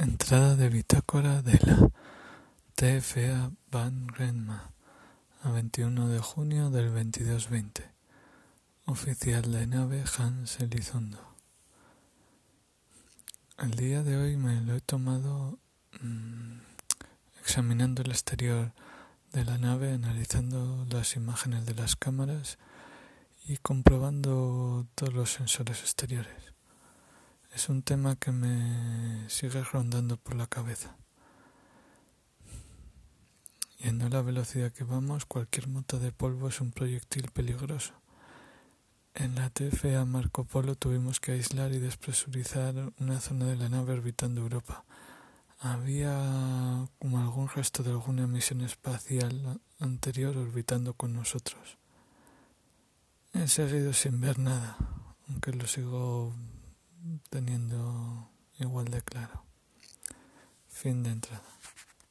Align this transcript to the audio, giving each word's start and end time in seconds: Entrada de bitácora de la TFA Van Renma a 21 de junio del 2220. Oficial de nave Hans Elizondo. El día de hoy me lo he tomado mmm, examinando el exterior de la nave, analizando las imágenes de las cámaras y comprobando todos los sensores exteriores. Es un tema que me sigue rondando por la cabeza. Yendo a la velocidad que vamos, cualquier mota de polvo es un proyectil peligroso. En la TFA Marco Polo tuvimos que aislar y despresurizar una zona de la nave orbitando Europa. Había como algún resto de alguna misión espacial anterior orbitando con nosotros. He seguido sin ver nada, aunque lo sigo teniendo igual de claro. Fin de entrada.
Entrada 0.00 0.56
de 0.56 0.70
bitácora 0.70 1.42
de 1.42 1.60
la 1.60 1.90
TFA 2.74 3.52
Van 3.70 4.08
Renma 4.08 4.72
a 5.42 5.50
21 5.50 6.08
de 6.08 6.20
junio 6.20 6.70
del 6.70 6.86
2220. 6.86 7.86
Oficial 8.86 9.52
de 9.52 9.66
nave 9.66 10.02
Hans 10.16 10.58
Elizondo. 10.60 11.18
El 13.58 13.72
día 13.72 14.02
de 14.02 14.16
hoy 14.16 14.38
me 14.38 14.62
lo 14.62 14.74
he 14.74 14.80
tomado 14.80 15.58
mmm, 16.00 16.60
examinando 17.42 18.00
el 18.00 18.12
exterior 18.12 18.72
de 19.34 19.44
la 19.44 19.58
nave, 19.58 19.92
analizando 19.92 20.86
las 20.88 21.14
imágenes 21.14 21.66
de 21.66 21.74
las 21.74 21.94
cámaras 21.94 22.56
y 23.44 23.58
comprobando 23.58 24.86
todos 24.94 25.12
los 25.12 25.30
sensores 25.30 25.80
exteriores. 25.80 26.54
Es 27.60 27.68
un 27.68 27.82
tema 27.82 28.16
que 28.16 28.32
me 28.32 29.28
sigue 29.28 29.62
rondando 29.62 30.16
por 30.16 30.34
la 30.34 30.46
cabeza. 30.46 30.96
Yendo 33.80 34.06
a 34.06 34.08
la 34.08 34.22
velocidad 34.22 34.72
que 34.72 34.82
vamos, 34.82 35.26
cualquier 35.26 35.68
mota 35.68 35.98
de 35.98 36.10
polvo 36.10 36.48
es 36.48 36.62
un 36.62 36.72
proyectil 36.72 37.30
peligroso. 37.30 37.92
En 39.12 39.34
la 39.34 39.50
TFA 39.50 40.06
Marco 40.06 40.44
Polo 40.44 40.74
tuvimos 40.74 41.20
que 41.20 41.32
aislar 41.32 41.72
y 41.72 41.80
despresurizar 41.80 42.94
una 42.98 43.20
zona 43.20 43.44
de 43.44 43.56
la 43.56 43.68
nave 43.68 43.92
orbitando 43.92 44.40
Europa. 44.40 44.86
Había 45.58 46.88
como 46.98 47.18
algún 47.18 47.50
resto 47.50 47.82
de 47.82 47.90
alguna 47.90 48.26
misión 48.26 48.62
espacial 48.62 49.60
anterior 49.80 50.34
orbitando 50.38 50.94
con 50.94 51.12
nosotros. 51.12 51.76
He 53.34 53.48
seguido 53.48 53.92
sin 53.92 54.18
ver 54.18 54.38
nada, 54.38 54.78
aunque 55.28 55.52
lo 55.52 55.66
sigo 55.66 56.32
teniendo 57.28 58.30
igual 58.58 58.86
de 58.86 59.02
claro. 59.02 59.44
Fin 60.68 61.02
de 61.02 61.10
entrada. 61.10 61.42